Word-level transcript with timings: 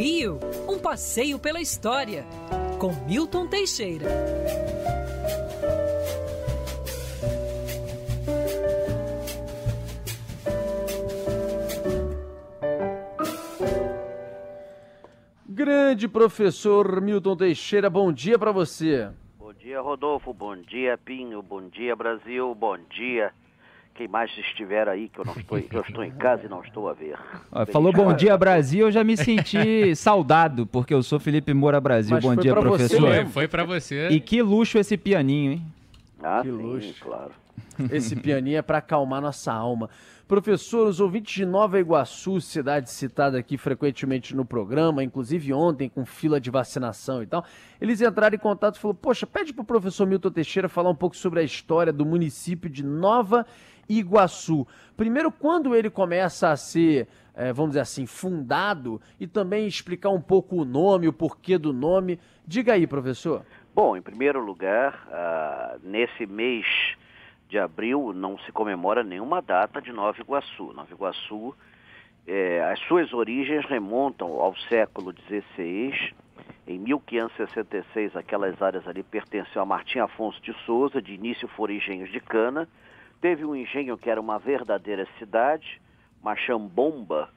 Rio, 0.00 0.40
um 0.66 0.78
passeio 0.78 1.38
pela 1.38 1.60
história, 1.60 2.24
com 2.78 2.90
Milton 3.06 3.46
Teixeira. 3.46 4.06
Grande 15.46 16.08
professor 16.08 17.02
Milton 17.02 17.36
Teixeira, 17.36 17.90
bom 17.90 18.10
dia 18.10 18.38
para 18.38 18.52
você. 18.52 19.10
Bom 19.38 19.52
dia, 19.52 19.82
Rodolfo. 19.82 20.32
Bom 20.32 20.56
dia, 20.56 20.96
Pinho. 20.96 21.42
Bom 21.42 21.68
dia, 21.68 21.94
Brasil. 21.94 22.54
Bom 22.54 22.78
dia. 22.88 23.34
Quem 23.94 24.08
mais 24.08 24.30
estiver 24.38 24.88
aí, 24.88 25.08
que 25.08 25.18
eu 25.18 25.24
não 25.24 25.34
estou, 25.34 25.58
eu 25.58 25.80
estou 25.82 26.02
em 26.04 26.10
casa 26.12 26.46
e 26.46 26.48
não 26.48 26.62
estou 26.62 26.88
a 26.88 26.94
ver. 26.94 27.16
falou 27.70 27.92
bom 27.92 28.14
dia, 28.14 28.36
Brasil, 28.36 28.86
eu 28.86 28.90
já 28.92 29.04
me 29.04 29.16
senti 29.16 29.94
saudado, 29.96 30.66
porque 30.66 30.94
eu 30.94 31.02
sou 31.02 31.20
Felipe 31.20 31.52
Moura 31.52 31.80
Brasil. 31.80 32.14
Mas 32.14 32.24
bom 32.24 32.32
foi 32.34 32.42
dia, 32.42 32.52
pra 32.52 32.62
você 32.62 32.88
professor. 32.88 33.10
mesmo. 33.10 33.30
Foi 33.30 33.46
pra 33.48 33.64
você. 33.64 34.08
E 34.08 34.18
que 34.20 34.40
luxo 34.40 34.78
esse 34.78 34.96
pianinho, 34.96 35.52
hein? 35.52 35.66
Ah, 36.22 36.40
Que 36.42 36.48
sim, 36.48 36.54
luxo. 36.56 36.94
claro. 37.02 37.32
Esse 37.90 38.16
pianinho 38.16 38.58
é 38.58 38.62
para 38.62 38.78
acalmar 38.78 39.20
nossa 39.20 39.52
alma. 39.52 39.88
Professor, 40.26 40.86
os 40.86 41.00
ouvintes 41.00 41.34
de 41.34 41.44
Nova 41.44 41.80
Iguaçu, 41.80 42.40
cidade 42.40 42.88
citada 42.90 43.36
aqui 43.36 43.58
frequentemente 43.58 44.34
no 44.34 44.44
programa, 44.44 45.02
inclusive 45.02 45.52
ontem 45.52 45.88
com 45.88 46.06
fila 46.06 46.40
de 46.40 46.50
vacinação 46.50 47.20
e 47.22 47.26
tal, 47.26 47.44
eles 47.80 48.00
entraram 48.00 48.36
em 48.36 48.38
contato 48.38 48.76
e 48.76 48.78
falaram: 48.78 48.98
Poxa, 49.02 49.26
pede 49.26 49.52
pro 49.52 49.64
professor 49.64 50.06
Milton 50.06 50.30
Teixeira 50.30 50.68
falar 50.68 50.90
um 50.90 50.94
pouco 50.94 51.16
sobre 51.16 51.40
a 51.40 51.42
história 51.42 51.92
do 51.92 52.06
município 52.06 52.70
de 52.70 52.84
Nova 52.84 53.44
Iguaçu. 53.90 54.66
Primeiro, 54.96 55.32
quando 55.32 55.74
ele 55.74 55.90
começa 55.90 56.50
a 56.50 56.56
ser, 56.56 57.08
eh, 57.34 57.52
vamos 57.52 57.70
dizer 57.70 57.80
assim, 57.80 58.06
fundado 58.06 59.00
e 59.18 59.26
também 59.26 59.66
explicar 59.66 60.10
um 60.10 60.20
pouco 60.20 60.62
o 60.62 60.64
nome, 60.64 61.08
o 61.08 61.12
porquê 61.12 61.58
do 61.58 61.72
nome. 61.72 62.20
Diga 62.46 62.74
aí, 62.74 62.86
professor. 62.86 63.44
Bom, 63.74 63.96
em 63.96 64.02
primeiro 64.02 64.40
lugar, 64.40 65.08
ah, 65.10 65.76
nesse 65.82 66.24
mês 66.24 66.66
de 67.48 67.58
abril 67.58 68.12
não 68.12 68.38
se 68.38 68.52
comemora 68.52 69.02
nenhuma 69.02 69.42
data 69.42 69.82
de 69.82 69.92
Nova 69.92 70.20
Iguaçu. 70.20 70.72
Nova 70.72 70.92
Iguaçu, 70.92 71.52
eh, 72.26 72.62
as 72.72 72.78
suas 72.80 73.12
origens 73.12 73.64
remontam 73.66 74.28
ao 74.40 74.54
século 74.68 75.12
XVI. 75.12 76.14
Em 76.64 76.78
1566, 76.78 78.14
aquelas 78.14 78.62
áreas 78.62 78.86
ali 78.86 79.02
pertenciam 79.02 79.62
a 79.62 79.66
Martim 79.66 79.98
Afonso 79.98 80.40
de 80.40 80.54
Souza, 80.64 81.02
de 81.02 81.12
início 81.12 81.48
foram 81.48 81.74
engenhos 81.74 82.10
de 82.12 82.20
cana. 82.20 82.68
Teve 83.20 83.44
um 83.44 83.54
engenho 83.54 83.98
que 83.98 84.08
era 84.08 84.20
uma 84.20 84.38
verdadeira 84.38 85.06
cidade, 85.18 85.80
Machambomba, 86.22 87.28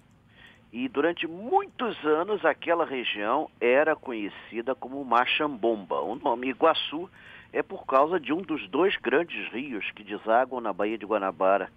e 0.71 0.87
durante 0.87 1.27
muitos 1.27 2.03
anos 2.05 2.43
aquela 2.45 2.85
região 2.85 3.49
era 3.59 3.95
conhecida 3.95 4.73
como 4.73 5.03
Machambomba. 5.03 5.99
O 6.01 6.15
nome 6.15 6.47
Iguaçu 6.49 7.09
é 7.51 7.61
por 7.61 7.85
causa 7.85 8.19
de 8.19 8.33
um 8.33 8.41
dos 8.41 8.67
dois 8.69 8.95
grandes 8.97 9.47
rios 9.51 9.89
que 9.91 10.03
desaguam 10.03 10.61
na 10.61 10.73
Baía 10.73 10.97
de 10.97 11.05
Guanabara, 11.05 11.69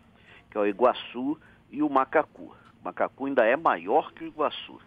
que 0.50 0.56
é 0.56 0.60
o 0.60 0.66
Iguaçu 0.66 1.38
e 1.70 1.82
o 1.82 1.90
Macacu. 1.90 2.54
O 2.80 2.84
Macacu 2.84 3.26
ainda 3.26 3.44
é 3.44 3.56
maior 3.56 4.12
que 4.12 4.24
o 4.24 4.26
Iguaçu. 4.28 4.80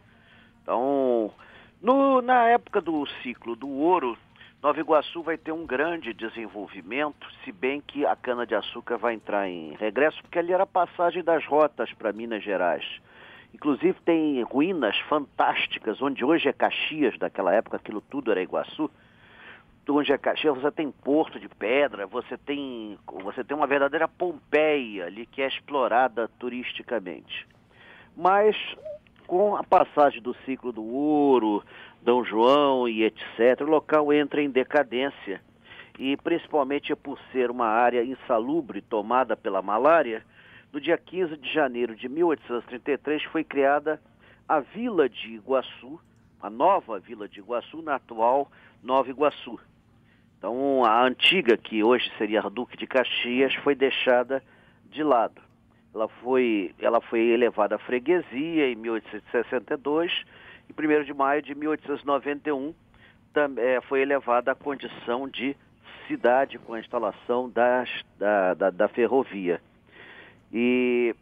Então, 0.64 1.32
no- 1.82 2.22
na 2.22 2.46
época 2.46 2.82
do 2.82 3.06
ciclo 3.22 3.56
do 3.56 3.70
ouro, 3.70 4.18
Nova 4.62 4.78
Iguaçu 4.78 5.24
vai 5.24 5.38
ter 5.38 5.54
um 5.54 5.66
grande 5.66 6.14
desenvolvimento, 6.14 7.26
se 7.46 7.52
bem 7.52 7.80
que 7.80 8.06
a 8.06 8.14
cana-de-açúcar 8.14 8.98
vai 8.98 9.14
entrar 9.14 9.48
em 9.48 9.74
regresso, 9.76 10.22
porque 10.22 10.38
ali 10.38 10.52
era 10.52 10.64
a 10.64 10.68
passagem 10.68 11.24
das 11.24 11.46
rotas 11.46 11.94
para 11.94 12.12
Minas 12.12 12.44
Gerais. 12.44 12.84
Inclusive 13.54 13.98
tem 14.04 14.44
ruínas 14.44 15.00
fantásticas, 15.08 16.02
onde 16.02 16.26
hoje 16.26 16.50
é 16.50 16.54
Caxias, 16.54 17.18
daquela 17.18 17.54
época 17.54 17.78
aquilo 17.78 18.02
tudo 18.02 18.32
era 18.32 18.44
Iguaçu. 18.44 18.92
Onde 19.88 20.12
é 20.12 20.18
Caxias, 20.18 20.54
você 20.54 20.72
tem 20.72 20.92
porto 20.92 21.40
de 21.40 21.48
pedra, 21.48 22.06
você 22.06 22.38
tem, 22.38 23.00
você 23.24 23.46
tem 23.46 23.56
uma 23.56 23.66
verdadeira 23.66 24.10
Pompeia 24.10 25.06
ali 25.06 25.26
que 25.26 25.42
é 25.42 25.48
explorada 25.48 26.28
turisticamente. 26.38 27.48
Mas 28.16 28.58
com 29.30 29.56
a 29.56 29.64
passagem 29.64 30.24
do 30.24 30.36
ciclo 30.44 30.72
do 30.72 30.84
ouro, 30.84 31.64
Dom 32.02 32.24
João 32.24 32.90
e 32.90 33.04
etc., 33.04 33.62
o 33.62 33.70
local 33.70 34.12
entra 34.12 34.42
em 34.42 34.50
decadência. 34.50 35.40
E 36.00 36.18
principalmente 36.18 36.96
por 36.96 37.20
ser 37.32 37.52
uma 37.52 37.68
área 37.68 38.04
insalubre 38.04 38.82
tomada 38.82 39.38
pela 39.38 39.62
malária, 39.62 40.26
no 40.74 40.82
dia 40.82 40.98
15 40.98 41.38
de 41.38 41.54
janeiro 41.54 41.96
de 41.96 42.10
1833 42.10 43.24
foi 43.26 43.44
criada 43.44 44.02
a 44.48 44.62
Vila 44.62 45.08
de 45.08 45.36
Iguaçu, 45.36 46.00
a 46.42 46.50
nova 46.50 47.00
Vila 47.00 47.30
de 47.30 47.40
Iguaçu, 47.40 47.84
na 47.84 47.96
atual 47.96 48.50
Nova 48.82 49.12
Iguaçu. 49.12 49.60
Então, 50.40 50.84
a 50.84 51.06
antiga, 51.06 51.56
que 51.56 51.84
hoje 51.84 52.12
seria 52.18 52.40
a 52.40 52.50
Duque 52.50 52.76
de 52.76 52.88
Caxias, 52.88 53.54
foi 53.56 53.76
deixada 53.76 54.42
de 54.90 55.04
lado. 55.04 55.49
Ela 55.94 56.08
foi, 56.08 56.74
ela 56.80 57.02
foi 57.02 57.20
elevada 57.20 57.76
à 57.76 57.80
freguesia 57.80 58.72
em 58.72 58.76
1862 58.76 60.24
e 60.70 60.74
1 60.74 61.04
de 61.04 61.14
maio 61.14 61.42
de 61.42 61.56
1891 61.56 62.74
tam, 63.34 63.54
eh, 63.58 63.82
foi 63.82 64.02
elevada 64.02 64.52
à 64.52 64.56
condição 64.56 65.28
de 65.28 65.56
cidade 66.08 66.58
com 66.58 66.74
a 66.74 66.80
instalação 66.80 67.50
das, 67.50 67.90
da, 68.18 68.54
da, 68.54 68.70
da 68.70 68.88
ferrovia. 68.88 69.62
E 70.52 71.16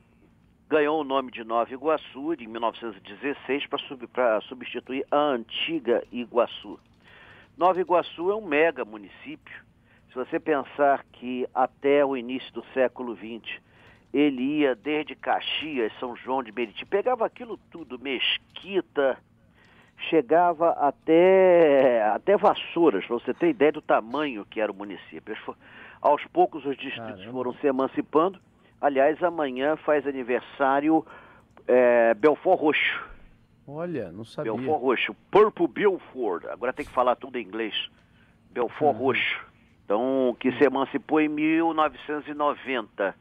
ganhou 0.70 1.02
o 1.02 1.04
nome 1.04 1.32
de 1.32 1.44
Nova 1.44 1.72
Iguaçu 1.74 2.34
em 2.34 2.48
1916 2.48 3.68
para 3.68 3.80
sub, 3.80 4.08
substituir 4.48 5.06
a 5.12 5.18
antiga 5.18 6.04
Iguaçu. 6.12 6.80
Nova 7.58 7.80
Iguaçu 7.80 8.32
é 8.32 8.36
um 8.36 8.46
mega 8.46 8.86
município. 8.86 9.66
Se 10.10 10.16
você 10.16 10.40
pensar 10.40 11.04
que 11.14 11.48
até 11.54 12.06
o 12.06 12.16
início 12.16 12.52
do 12.54 12.64
século 12.74 13.16
XX 13.16 13.60
ele 14.14 14.42
ia 14.60 14.76
desde 14.76 15.16
Caxias, 15.16 15.92
São 16.00 16.16
João 16.16 16.42
de 16.44 16.52
Meriti, 16.52 16.86
pegava 16.86 17.26
aquilo 17.26 17.58
tudo, 17.72 18.00
Mesquita, 18.00 19.18
chegava 20.10 20.72
até, 20.72 22.04
até 22.14 22.38
Vassouras, 22.38 23.06
para 23.06 23.16
você 23.20 23.34
ter 23.34 23.50
ideia 23.50 23.72
do 23.72 23.82
tamanho 23.82 24.46
que 24.46 24.62
era 24.62 24.72
o 24.72 24.76
município. 24.76 25.36
Aos 26.02 26.24
poucos 26.26 26.66
os 26.66 26.78
distritos 26.78 27.16
Caramba. 27.22 27.32
foram 27.32 27.54
se 27.56 27.68
emancipando. 27.68 28.40
Aliás, 28.80 29.22
amanhã 29.24 29.76
faz 29.78 30.06
aniversário 30.06 31.06
é, 31.68 32.14
Belfort 32.14 32.60
Roxo. 32.60 33.04
Olha, 33.68 34.12
não 34.12 34.24
sabia. 34.24 34.54
Belfort 34.54 34.82
Roxo. 34.82 35.16
Purple 35.32 35.68
Belfort. 35.68 36.46
Agora 36.46 36.72
tem 36.72 36.86
que 36.86 36.92
falar 36.92 37.16
tudo 37.16 37.38
em 37.38 37.44
inglês. 37.44 37.74
Belfort 38.52 38.96
Uhum. 38.96 39.02
Roxo. 39.02 39.46
Então, 39.84 40.38
que 40.40 40.52
se 40.54 40.64
emancipou 40.64 41.20
em 41.20 41.28
1990. 41.28 43.16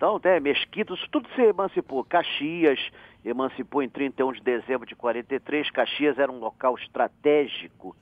Então, 0.00 0.16
até 0.16 0.40
Mesquita, 0.40 0.94
isso 0.94 1.06
tudo 1.10 1.28
se 1.34 1.42
emancipou. 1.42 2.02
Caxias 2.02 2.80
emancipou 3.22 3.82
em 3.82 3.88
31 3.90 4.32
de 4.32 4.40
dezembro 4.40 4.86
de 4.86 4.96
43. 4.96 5.70
Caxias 5.70 6.18
era 6.18 6.32
um 6.32 6.38
local 6.38 6.74
estratégico. 6.78 7.94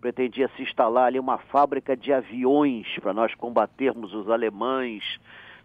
Pretendia 0.00 0.50
se 0.56 0.62
instalar 0.64 1.04
ali 1.06 1.20
uma 1.20 1.38
fábrica 1.38 1.96
de 1.96 2.12
aviões 2.12 2.88
para 2.98 3.14
nós 3.14 3.32
combatermos 3.36 4.12
os 4.12 4.28
alemães. 4.28 5.04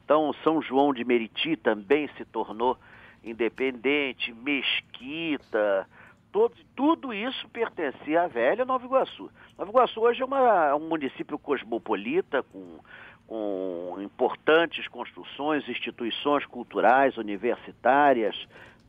Então, 0.05 0.31
São 0.43 0.61
João 0.61 0.93
de 0.93 1.03
Meriti 1.03 1.55
também 1.55 2.07
se 2.09 2.23
tornou 2.23 2.77
independente, 3.23 4.31
Mesquita, 4.31 5.87
todo, 6.31 6.53
tudo 6.75 7.11
isso 7.11 7.49
pertencia 7.49 8.21
à 8.21 8.27
velha 8.27 8.63
Nova 8.63 8.85
Iguaçu. 8.85 9.31
Nova 9.57 9.71
Iguaçu 9.71 10.01
hoje 10.01 10.21
é 10.21 10.25
uma- 10.25 10.75
um 10.75 10.87
município 10.87 11.39
cosmopolita, 11.39 12.43
com, 12.43 12.77
com 13.29 13.97
importantes 14.01 14.87
construções, 14.87 15.69
instituições 15.69 16.47
culturais, 16.47 17.15
universitárias, 17.15 18.35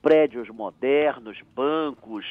prédios 0.00 0.48
modernos, 0.48 1.38
bancos, 1.54 2.24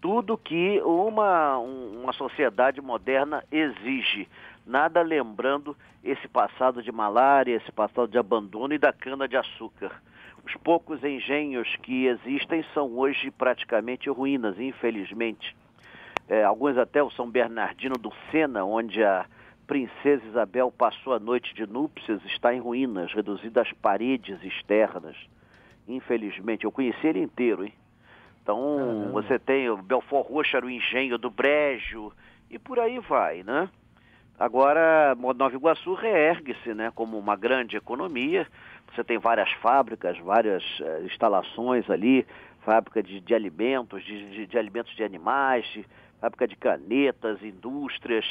tudo 0.00 0.38
que 0.38 0.80
uma, 0.80 1.58
um- 1.58 2.00
uma 2.02 2.14
sociedade 2.14 2.80
moderna 2.80 3.44
exige. 3.52 4.26
Nada 4.66 5.02
lembrando 5.02 5.76
esse 6.02 6.26
passado 6.26 6.82
de 6.82 6.90
malária, 6.90 7.54
esse 7.54 7.70
passado 7.70 8.08
de 8.08 8.16
abandono 8.16 8.72
e 8.72 8.78
da 8.78 8.90
cana-de-açúcar. 8.90 9.92
Os 10.46 10.54
poucos 10.54 11.04
engenhos 11.04 11.76
que 11.82 12.06
existem 12.06 12.64
são 12.72 12.96
hoje 12.96 13.30
praticamente 13.30 14.08
ruínas, 14.08 14.58
infelizmente. 14.58 15.54
É, 16.26 16.42
alguns 16.42 16.78
até 16.78 17.02
o 17.02 17.10
São 17.10 17.28
Bernardino 17.28 17.96
do 17.98 18.10
Sena, 18.30 18.64
onde 18.64 19.04
a 19.04 19.26
princesa 19.66 20.24
Isabel 20.26 20.70
passou 20.70 21.14
a 21.14 21.18
noite 21.18 21.54
de 21.54 21.66
núpcias, 21.66 22.24
está 22.26 22.54
em 22.54 22.60
ruínas, 22.60 23.12
reduzido 23.12 23.60
às 23.60 23.72
paredes 23.72 24.42
externas. 24.42 25.16
Infelizmente, 25.88 26.64
eu 26.64 26.72
conheci 26.72 27.06
ele 27.06 27.20
inteiro, 27.20 27.64
hein? 27.64 27.72
Então, 28.42 28.76
Caramba. 28.76 29.10
você 29.10 29.38
tem 29.38 29.70
o 29.70 29.76
Belfort 29.76 30.28
Roxo, 30.28 30.58
o 30.58 30.70
engenho 30.70 31.16
do 31.16 31.30
Brejo, 31.30 32.12
e 32.50 32.58
por 32.58 32.78
aí 32.78 32.98
vai, 32.98 33.42
né? 33.42 33.68
Agora, 34.38 35.14
Nova 35.14 35.54
Iguaçu 35.54 35.94
reergue-se 35.94 36.74
né, 36.74 36.90
como 36.94 37.16
uma 37.16 37.36
grande 37.36 37.76
economia. 37.76 38.46
Você 38.92 39.04
tem 39.04 39.16
várias 39.16 39.50
fábricas, 39.52 40.18
várias 40.18 40.64
eh, 40.80 41.02
instalações 41.04 41.88
ali, 41.88 42.26
fábrica 42.64 43.02
de, 43.02 43.20
de 43.20 43.34
alimentos, 43.34 44.04
de, 44.04 44.30
de, 44.30 44.46
de, 44.46 44.58
alimentos 44.58 44.94
de 44.96 45.04
animais, 45.04 45.64
de, 45.66 45.86
fábrica 46.20 46.48
de 46.48 46.56
canetas, 46.56 47.42
indústrias, 47.42 48.26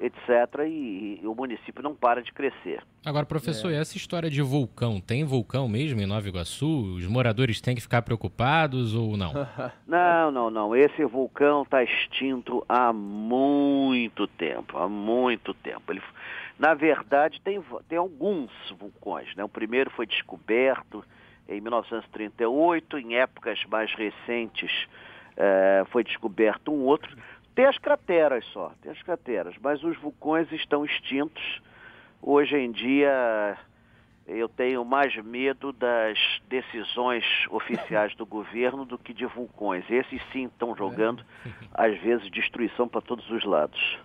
etc. 0.00 0.64
E, 0.66 1.20
e, 1.22 1.26
o 1.26 1.34
município 1.34 1.82
não 1.82 1.94
para 1.94 2.22
de 2.22 2.32
crescer. 2.32 2.82
Agora, 3.04 3.26
professor, 3.26 3.70
é. 3.70 3.74
e 3.74 3.76
essa 3.76 3.96
história 3.96 4.30
de 4.30 4.40
vulcão? 4.40 5.00
Tem 5.00 5.24
vulcão 5.24 5.68
mesmo 5.68 6.00
em 6.00 6.06
Nova 6.06 6.26
Iguaçu? 6.26 6.94
Os 6.96 7.06
moradores 7.06 7.60
têm 7.60 7.74
que 7.74 7.82
ficar 7.82 8.02
preocupados 8.02 8.94
ou 8.94 9.16
não? 9.16 9.32
não, 9.86 10.30
não, 10.30 10.50
não. 10.50 10.76
Esse 10.76 11.04
vulcão 11.04 11.62
está 11.62 11.84
extinto 11.84 12.64
há 12.68 12.92
muito 12.92 14.26
tempo, 14.26 14.78
há 14.78 14.88
muito 14.88 15.52
tempo. 15.52 15.92
Ele, 15.92 16.02
na 16.58 16.74
verdade, 16.74 17.40
tem, 17.42 17.62
tem 17.88 17.98
alguns 17.98 18.50
vulcões. 18.78 19.34
Né? 19.36 19.44
O 19.44 19.48
primeiro 19.48 19.90
foi 19.90 20.06
descoberto 20.06 21.04
em 21.48 21.60
1938, 21.60 22.98
em 22.98 23.16
épocas 23.16 23.58
mais 23.68 23.92
recentes 23.92 24.70
é, 25.36 25.84
foi 25.90 26.04
descoberto 26.04 26.70
um 26.70 26.84
outro. 26.84 27.16
Tem 27.60 27.66
as 27.66 27.76
crateras 27.76 28.42
só, 28.54 28.72
tem 28.80 28.90
as 28.90 29.02
crateras, 29.02 29.54
mas 29.60 29.84
os 29.84 29.94
vulcões 29.98 30.50
estão 30.50 30.82
extintos. 30.82 31.60
Hoje 32.22 32.56
em 32.56 32.72
dia 32.72 33.54
eu 34.26 34.48
tenho 34.48 34.82
mais 34.82 35.14
medo 35.22 35.70
das 35.70 36.18
decisões 36.48 37.22
oficiais 37.52 38.14
do 38.14 38.24
governo 38.24 38.86
do 38.86 38.96
que 38.96 39.12
de 39.12 39.26
vulcões. 39.26 39.84
Esses 39.90 40.22
sim 40.32 40.46
estão 40.46 40.74
jogando, 40.74 41.22
é. 41.44 41.50
às 41.74 42.00
vezes, 42.00 42.30
destruição 42.30 42.88
para 42.88 43.02
todos 43.02 43.28
os 43.30 43.44
lados. 43.44 43.98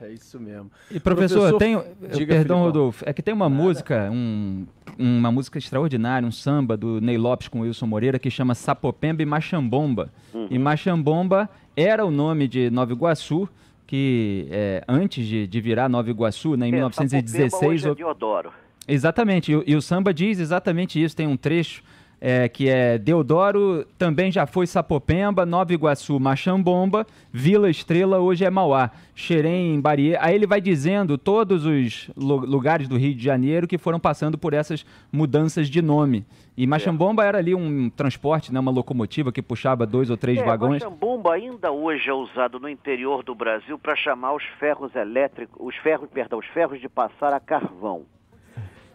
É 0.00 0.12
isso 0.12 0.38
mesmo. 0.38 0.70
E 0.90 1.00
professor, 1.00 1.50
professor 1.50 1.58
tenho, 1.58 1.84
diga, 2.12 2.34
perdão, 2.34 2.60
Rodolfo, 2.60 3.02
é 3.06 3.12
que 3.12 3.20
tem 3.20 3.34
uma 3.34 3.48
Nada. 3.48 3.62
música, 3.62 4.10
um, 4.12 4.64
uma 4.96 5.32
música 5.32 5.58
extraordinária, 5.58 6.26
um 6.26 6.30
samba 6.30 6.76
do 6.76 7.00
Ney 7.00 7.18
Lopes 7.18 7.48
com 7.48 7.60
Wilson 7.60 7.86
Moreira 7.86 8.18
que 8.18 8.30
chama 8.30 8.54
Sapopemba 8.54 9.22
e 9.22 9.26
Machambomba. 9.26 10.12
Uhum. 10.32 10.46
E 10.50 10.58
Machambomba 10.58 11.48
era 11.76 12.06
o 12.06 12.12
nome 12.12 12.46
de 12.46 12.70
Nova 12.70 12.92
Iguaçu, 12.92 13.48
que 13.86 14.46
é, 14.50 14.84
antes 14.86 15.26
de, 15.26 15.46
de, 15.48 15.60
virar 15.60 15.88
Nova 15.88 16.08
Iguaçu, 16.08 16.56
né, 16.56 16.66
em 16.66 16.70
é, 16.70 16.72
1916. 16.76 17.62
Hoje 17.62 17.88
é 17.88 17.94
Deodoro. 17.94 18.52
Exatamente, 18.86 19.52
e, 19.52 19.62
e 19.66 19.74
o 19.74 19.82
samba 19.82 20.14
diz 20.14 20.38
exatamente 20.38 21.02
isso, 21.02 21.16
tem 21.16 21.26
um 21.26 21.36
trecho 21.36 21.82
é, 22.20 22.48
que 22.48 22.68
é 22.68 22.98
Deodoro, 22.98 23.86
também 23.96 24.30
já 24.30 24.46
foi 24.46 24.66
Sapopemba, 24.66 25.46
Nova 25.46 25.72
Iguaçu, 25.72 26.18
Machambomba, 26.18 27.06
Vila 27.32 27.70
Estrela, 27.70 28.18
hoje 28.18 28.44
é 28.44 28.50
Mauá, 28.50 28.90
Xerém, 29.14 29.80
Bariê. 29.80 30.16
Aí 30.16 30.34
ele 30.34 30.46
vai 30.46 30.60
dizendo 30.60 31.16
todos 31.16 31.64
os 31.64 32.10
lugares 32.16 32.88
do 32.88 32.96
Rio 32.96 33.14
de 33.14 33.22
Janeiro 33.22 33.66
que 33.66 33.78
foram 33.78 34.00
passando 34.00 34.36
por 34.36 34.52
essas 34.52 34.84
mudanças 35.12 35.68
de 35.68 35.80
nome. 35.80 36.24
E 36.56 36.66
Machambomba 36.66 37.24
é. 37.24 37.28
era 37.28 37.38
ali 37.38 37.54
um 37.54 37.88
transporte, 37.88 38.52
né, 38.52 38.58
uma 38.58 38.72
locomotiva 38.72 39.30
que 39.30 39.40
puxava 39.40 39.86
dois 39.86 40.10
ou 40.10 40.16
três 40.16 40.38
é, 40.38 40.44
vagões. 40.44 40.82
Machambomba 40.82 41.34
ainda 41.34 41.70
hoje 41.70 42.10
é 42.10 42.12
usado 42.12 42.58
no 42.58 42.68
interior 42.68 43.22
do 43.22 43.32
Brasil 43.32 43.78
para 43.78 43.94
chamar 43.94 44.34
os 44.34 44.42
ferros 44.58 44.92
elétricos, 44.96 45.56
os 45.60 45.76
ferros, 45.76 46.08
perdão, 46.10 46.40
os 46.40 46.46
ferros 46.46 46.80
de 46.80 46.88
passar 46.88 47.32
a 47.32 47.38
carvão. 47.38 48.06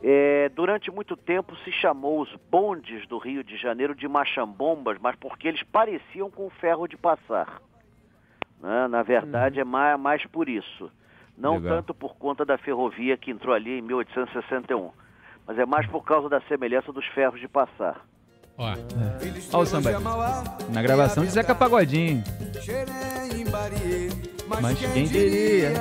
É, 0.05 0.49
durante 0.49 0.91
muito 0.91 1.15
tempo 1.15 1.55
se 1.63 1.71
chamou 1.71 2.19
os 2.21 2.35
bondes 2.51 3.07
do 3.07 3.17
Rio 3.17 3.41
de 3.41 3.55
Janeiro 3.55 3.95
de 3.95 4.05
machambombas, 4.05 4.97
mas 4.99 5.15
porque 5.15 5.47
eles 5.47 5.63
pareciam 5.63 6.29
com 6.29 6.49
ferro 6.49 6.87
de 6.87 6.97
passar. 6.97 7.61
Né? 8.61 8.87
Na 8.89 9.01
verdade, 9.01 9.61
é 9.61 9.63
mais, 9.63 9.97
mais 9.97 10.25
por 10.25 10.49
isso. 10.49 10.91
Não 11.37 11.55
Legal. 11.55 11.77
tanto 11.77 11.93
por 11.93 12.17
conta 12.17 12.43
da 12.43 12.57
ferrovia 12.57 13.15
que 13.15 13.31
entrou 13.31 13.55
ali 13.55 13.79
em 13.79 13.81
1861, 13.81 14.91
mas 15.47 15.57
é 15.57 15.65
mais 15.65 15.87
por 15.87 16.03
causa 16.03 16.27
da 16.27 16.41
semelhança 16.41 16.91
dos 16.91 17.05
ferros 17.07 17.39
de 17.39 17.47
passar. 17.47 18.05
Ó, 18.57 18.69
é. 18.69 18.75
Olha 19.53 19.63
o 19.63 19.65
samba. 19.65 19.91
Na 20.69 20.81
gravação 20.81 21.23
de 21.23 21.31
Zeca 21.31 21.55
Pagodinho. 21.55 22.21
Mas 24.61 24.79
quem 24.93 25.05
diria 25.05 25.73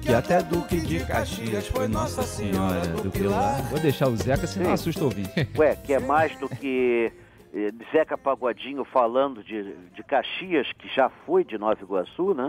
que 0.00 0.12
até 0.12 0.42
Duque 0.42 0.80
de 0.80 1.04
Caxias 1.04 1.66
foi 1.68 1.86
Nossa 1.86 2.22
Senhora 2.22 2.80
do 2.80 3.10
Pilar. 3.10 3.62
Vou 3.64 3.78
deixar 3.78 4.08
o 4.08 4.16
Zeca, 4.16 4.46
senão 4.46 4.72
assusta 4.72 5.04
ouvir. 5.04 5.26
Ué, 5.56 5.76
que 5.76 5.92
é 5.92 5.98
mais 5.98 6.34
do 6.38 6.48
que 6.48 7.12
eh, 7.54 7.70
Zeca 7.92 8.16
Pagodinho 8.16 8.84
falando 8.84 9.44
de, 9.44 9.74
de 9.94 10.02
Caxias, 10.02 10.72
que 10.72 10.88
já 10.88 11.10
foi 11.26 11.44
de 11.44 11.58
Nova 11.58 11.78
Iguaçu, 11.80 12.34
né? 12.34 12.48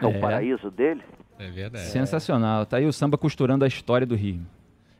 É, 0.00 0.04
é 0.04 0.08
o 0.08 0.20
paraíso 0.20 0.70
dele. 0.70 1.02
É 1.38 1.50
verdade. 1.50 1.86
Sensacional. 1.86 2.64
Tá 2.64 2.78
aí 2.78 2.86
o 2.86 2.92
samba 2.92 3.18
costurando 3.18 3.64
a 3.64 3.68
história 3.68 4.06
do 4.06 4.14
Rio. 4.14 4.40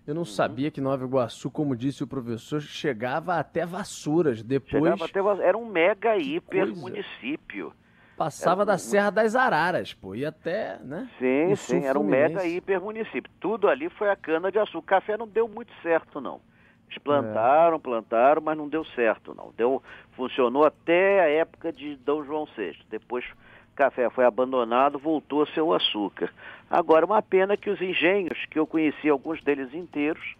Eu 0.07 0.15
não 0.15 0.25
sabia 0.25 0.71
que 0.71 0.83
Nova 0.83 1.05
Iguaçu, 1.05 1.51
como 1.51 1.75
disse 1.75 2.05
o 2.05 2.07
professor, 2.07 2.61
chegava 2.61 3.37
até 3.37 3.65
Vassouras. 3.65 4.43
Depois. 4.43 4.83
Chegava 4.83 5.05
até, 5.07 5.47
era 5.47 5.57
um 5.57 5.67
mega 5.67 6.17
hiper 6.19 6.77
município. 6.77 7.73
Passava 8.17 8.63
era 8.63 8.73
da. 8.73 8.79
Serra 8.79 9.11
das 9.11 9.35
Araras, 9.35 9.93
pô, 9.93 10.15
e 10.15 10.25
até, 10.25 10.79
né? 10.79 11.09
Sim, 11.19 11.57
sim, 11.57 11.85
era 11.85 11.99
um 11.99 12.05
mega 12.05 12.47
hiper 12.47 12.81
município. 12.81 13.31
Tudo 13.41 13.69
ali 13.69 13.89
foi 13.89 14.09
a 14.11 14.17
cana 14.17 14.53
de 14.53 14.59
açúcar. 14.59 14.79
O 14.79 14.83
café 14.83 15.17
não 15.17 15.27
deu 15.27 15.49
muito 15.49 15.73
certo, 15.83 16.21
não. 16.21 16.41
Eles 16.89 16.99
plantaram, 16.99 17.77
é. 17.77 17.81
plantaram, 17.81 18.43
mas 18.43 18.57
não 18.57 18.69
deu 18.69 18.85
certo, 18.85 19.35
não. 19.35 19.53
Deu, 19.57 19.83
funcionou 20.13 20.65
até 20.65 21.21
a 21.21 21.29
época 21.29 21.73
de 21.73 21.97
Dom 21.97 22.25
João 22.25 22.47
VI. 22.57 22.79
Depois 22.89 23.25
o 23.73 23.75
café 23.75 24.09
foi 24.11 24.25
abandonado, 24.25 24.99
voltou 24.99 25.43
a 25.43 25.47
ser 25.47 25.61
o 25.61 25.75
açúcar. 25.75 26.33
Agora, 26.71 27.05
uma 27.05 27.21
pena 27.21 27.57
que 27.57 27.69
os 27.69 27.81
engenhos, 27.81 28.47
que 28.47 28.59
eu 28.59 28.67
conheci 28.67 29.09
alguns 29.09 29.43
deles 29.43 29.75
inteiros, 29.75 30.35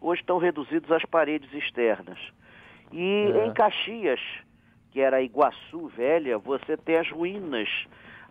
hoje 0.00 0.20
estão 0.20 0.38
reduzidos 0.38 0.90
às 0.92 1.04
paredes 1.04 1.52
externas. 1.52 2.18
E 2.92 3.32
é. 3.34 3.46
em 3.46 3.52
Caxias, 3.52 4.20
que 4.96 5.00
era 5.02 5.20
Iguaçu 5.20 5.88
Velha, 5.94 6.38
você 6.38 6.74
tem 6.74 6.96
as 6.96 7.10
ruínas 7.10 7.68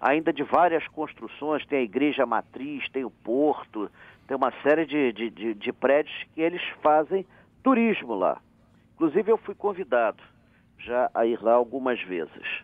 ainda 0.02 0.34
de 0.34 0.42
várias 0.42 0.88
construções, 0.88 1.64
tem 1.68 1.78
a 1.78 1.84
igreja 1.84 2.26
matriz, 2.26 2.90
tem 2.90 3.06
o 3.06 3.12
porto, 3.12 3.88
tem 4.28 4.36
uma 4.36 4.52
série 4.64 4.84
de, 4.88 5.14
de, 5.14 5.30
de, 5.30 5.54
de 5.54 5.72
prédios 5.72 6.16
que 6.34 6.42
eles 6.42 6.64
fazem 6.82 7.24
turismo 7.62 8.16
lá. 8.16 8.42
Inclusive 8.96 9.32
eu 9.32 9.38
fui 9.38 9.54
convidado 9.54 10.24
já 10.80 11.08
a 11.14 11.24
ir 11.28 11.40
lá 11.40 11.54
algumas 11.54 12.02
vezes. 12.02 12.64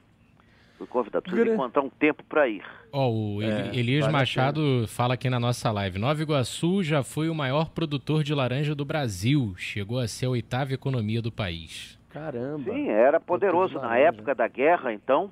Fui 0.80 0.88
convidado, 0.88 1.21
preciso 1.21 1.53
encontrar 1.53 1.83
um 1.83 1.89
tempo 1.89 2.24
para 2.24 2.50
ir. 2.50 2.63
Oh, 2.92 3.36
o 3.36 3.44
é, 3.44 3.69
Elias 3.71 4.07
Machado 4.07 4.88
fala 4.88 5.13
aqui 5.13 5.30
na 5.30 5.39
nossa 5.39 5.71
live. 5.71 6.00
Nova 6.00 6.19
Iguaçu 6.19 6.81
já 6.81 7.03
foi 7.03 7.30
o 7.30 7.36
maior 7.36 7.69
produtor 7.69 8.24
de 8.24 8.33
laranja 8.33 8.74
do 8.74 8.83
Brasil. 8.83 9.53
Chegou 9.59 10.00
a 10.00 10.07
ser 10.07 10.25
a 10.25 10.30
oitava 10.30 10.74
economia 10.74 11.21
do 11.21 11.31
país. 11.31 12.00
Caramba! 12.13 12.72
Sim, 12.72 12.90
era 12.90 13.19
poderoso. 13.19 13.80
Na 13.80 13.98
época 13.98 14.36
da 14.36 14.48
guerra, 14.48 14.94
então, 14.94 15.31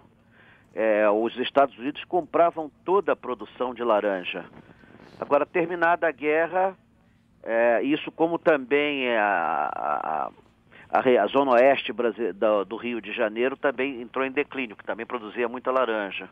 é, 0.73 1.09
os 1.09 1.35
Estados 1.37 1.77
Unidos 1.77 2.03
compravam 2.05 2.71
toda 2.85 3.13
a 3.13 3.15
produção 3.15 3.73
de 3.73 3.83
laranja. 3.83 4.45
Agora, 5.19 5.45
terminada 5.45 6.07
a 6.07 6.11
guerra, 6.11 6.75
é, 7.43 7.81
isso 7.83 8.11
como 8.11 8.39
também 8.39 9.09
a, 9.17 9.69
a, 9.73 10.31
a, 10.89 11.23
a 11.23 11.27
zona 11.27 11.51
oeste 11.51 11.91
do, 11.91 12.65
do 12.65 12.77
Rio 12.77 13.01
de 13.01 13.11
Janeiro 13.11 13.57
também 13.57 14.01
entrou 14.01 14.25
em 14.25 14.31
declínio, 14.31 14.75
que 14.75 14.83
também 14.83 15.05
produzia 15.05 15.47
muita 15.47 15.71
laranja. 15.71 16.29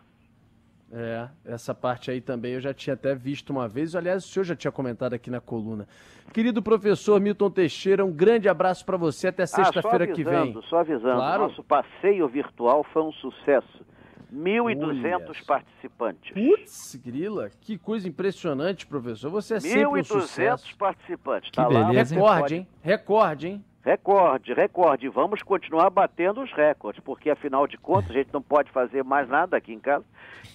É, 0.91 1.27
essa 1.45 1.75
parte 1.75 2.09
aí 2.09 2.21
também 2.21 2.53
eu 2.53 2.61
já 2.61 2.73
tinha 2.73 2.93
até 2.93 3.13
visto 3.13 3.49
uma 3.49 3.67
vez. 3.67 3.95
Aliás, 3.95 4.23
o 4.23 4.27
senhor 4.27 4.45
já 4.45 4.55
tinha 4.55 4.71
comentado 4.71 5.13
aqui 5.13 5.29
na 5.29 5.41
coluna. 5.41 5.87
Querido 6.33 6.61
professor 6.61 7.19
Milton 7.19 7.51
Teixeira, 7.51 8.05
um 8.05 8.11
grande 8.11 8.47
abraço 8.47 8.85
para 8.85 8.95
você 8.95 9.27
até 9.27 9.43
ah, 9.43 9.47
sexta-feira 9.47 10.05
ah, 10.05 10.07
que 10.07 10.23
vem. 10.23 10.59
Só 10.69 10.79
avisando, 10.79 11.15
claro. 11.15 11.43
nosso 11.43 11.63
passeio 11.63 12.27
virtual 12.27 12.85
foi 12.93 13.03
um 13.03 13.11
sucesso. 13.11 13.85
1.200 14.33 15.45
participantes. 15.45 16.33
Putz, 16.33 16.95
grila, 16.95 17.49
que 17.61 17.77
coisa 17.77 18.07
impressionante, 18.07 18.85
professor. 18.85 19.29
Você 19.31 19.55
é 19.55 19.59
sempre 19.59 19.87
um 19.87 20.03
sucesso. 20.03 20.67
1.200 20.67 20.77
participantes. 20.77 21.49
Que 21.49 21.55
tá 21.55 21.69
beleza, 21.69 22.19
lá, 22.19 22.35
recorde, 22.35 22.55
hein? 22.55 22.67
Recorde, 22.81 23.47
hein? 23.47 23.65
Recorde, 23.83 24.53
recorde. 24.53 25.07
Vamos 25.07 25.41
continuar 25.41 25.89
batendo 25.89 26.41
os 26.41 26.51
recordes, 26.51 27.01
porque 27.03 27.29
afinal 27.29 27.67
de 27.67 27.77
contas 27.77 28.11
a 28.11 28.13
gente 28.13 28.33
não 28.33 28.41
pode 28.41 28.69
fazer 28.71 29.03
mais 29.03 29.29
nada 29.29 29.55
aqui 29.55 29.73
em 29.73 29.79
casa. 29.79 30.05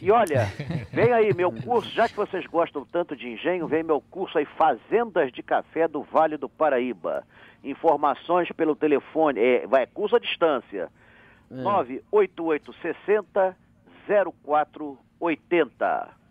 E 0.01 0.11
olha, 0.11 0.47
vem 0.93 1.13
aí 1.13 1.35
meu 1.35 1.51
curso, 1.51 1.91
já 1.91 2.09
que 2.09 2.17
vocês 2.17 2.47
gostam 2.47 2.85
tanto 2.85 3.17
de 3.17 3.29
engenho, 3.29 3.67
vem 3.67 3.83
meu 3.83 4.01
curso 4.01 4.39
aí 4.39 4.45
Fazendas 4.45 5.33
de 5.33 5.43
Café 5.43 5.89
do 5.89 6.03
Vale 6.03 6.37
do 6.37 6.49
Paraíba. 6.49 7.25
Informações 7.65 8.51
pelo 8.53 8.77
telefone, 8.77 9.41
é, 9.41 9.67
vai 9.67 9.87
curso 9.87 10.17
à 10.17 10.19
distância. 10.19 10.91
É. 11.51 11.55
98860 11.55 13.57
0480. 14.09 16.22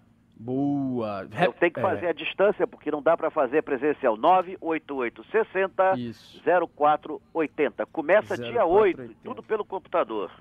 Boa. 0.44 1.28
Eu 1.40 1.54
tenho 1.54 1.72
que 1.72 1.80
é. 1.80 1.84
fazer 1.84 2.08
é. 2.08 2.10
a 2.10 2.14
distância, 2.14 2.66
porque 2.66 2.90
não 2.90 3.00
dá 3.00 3.16
para 3.16 3.30
fazer 3.30 3.62
presencial. 3.62 4.18
98860 4.18 5.94
0480. 6.76 7.86
Começa 7.86 8.36
0480. 8.36 8.52
dia 8.52 8.66
8, 8.66 9.16
tudo 9.24 9.44
pelo 9.44 9.64
computador. 9.64 10.32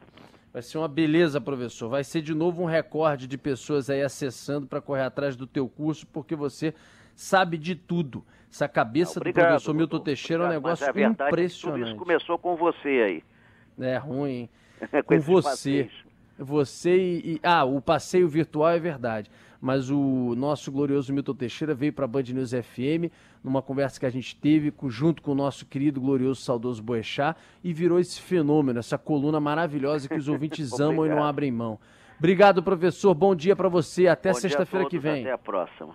Vai 0.52 0.62
ser 0.62 0.78
uma 0.78 0.88
beleza, 0.88 1.38
professor. 1.38 1.90
Vai 1.90 2.02
ser 2.02 2.22
de 2.22 2.34
novo 2.34 2.62
um 2.62 2.66
recorde 2.66 3.26
de 3.26 3.36
pessoas 3.36 3.90
aí 3.90 4.00
acessando 4.02 4.66
para 4.66 4.80
correr 4.80 5.02
atrás 5.02 5.36
do 5.36 5.46
teu 5.46 5.68
curso, 5.68 6.06
porque 6.06 6.34
você 6.34 6.74
sabe 7.14 7.58
de 7.58 7.74
tudo. 7.74 8.24
Essa 8.50 8.66
cabeça 8.66 9.20
obrigado, 9.20 9.44
do 9.44 9.48
professor 9.48 9.74
Milton 9.74 10.00
Teixeira 10.00 10.44
é 10.44 10.46
um 10.46 10.50
negócio 10.50 10.86
Mas 10.86 10.96
é 10.96 10.98
verdade, 10.98 11.30
impressionante. 11.30 11.80
Tudo 11.80 11.88
isso 11.90 11.98
começou 11.98 12.38
com 12.38 12.56
você 12.56 12.88
aí. 12.88 13.22
É 13.78 13.98
ruim, 13.98 14.30
hein? 14.30 14.50
com, 15.04 15.14
com 15.14 15.20
você. 15.20 15.50
Passeios. 15.50 16.10
Você 16.38 16.96
e, 16.96 17.34
e, 17.34 17.40
Ah, 17.42 17.64
o 17.64 17.82
passeio 17.82 18.26
virtual 18.26 18.70
é 18.70 18.78
verdade. 18.78 19.30
Mas 19.60 19.90
o 19.90 20.34
nosso 20.36 20.72
glorioso 20.72 21.12
Milton 21.12 21.34
Teixeira 21.34 21.74
veio 21.74 21.92
para 21.92 22.06
a 22.06 22.08
Band 22.08 22.22
News 22.22 22.50
FM 22.52 23.12
numa 23.44 23.60
conversa 23.60 24.00
que 24.00 24.06
a 24.06 24.10
gente 24.10 24.34
teve 24.36 24.72
junto 24.88 25.22
com 25.22 25.32
o 25.32 25.34
nosso 25.34 25.66
querido, 25.66 26.00
glorioso, 26.00 26.40
saudoso 26.40 26.82
Boechat 26.82 27.38
e 27.62 27.72
virou 27.72 27.98
esse 28.00 28.20
fenômeno, 28.20 28.78
essa 28.78 28.96
coluna 28.96 29.38
maravilhosa 29.38 30.08
que 30.08 30.14
os 30.14 30.28
ouvintes 30.28 30.72
amam 30.80 31.06
e 31.06 31.10
não 31.10 31.22
abrem 31.22 31.50
mão. 31.50 31.78
Obrigado, 32.18 32.62
professor. 32.62 33.14
Bom 33.14 33.34
dia 33.34 33.56
para 33.56 33.68
você. 33.68 34.06
Até 34.06 34.32
sexta-feira 34.34 34.86
que 34.88 34.98
vem. 34.98 35.22
Até 35.22 35.32
a 35.32 35.38
próxima. 35.38 35.94